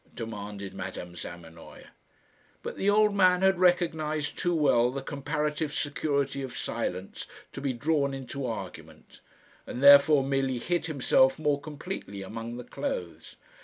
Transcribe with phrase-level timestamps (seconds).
[0.15, 1.83] demanded Madame Zamenoy.
[2.63, 7.73] But the old man had recognised too well the comparative security of silence to be
[7.73, 9.19] drawn into argument,
[9.67, 13.35] and therefore merely hid himself more completely among the clothes.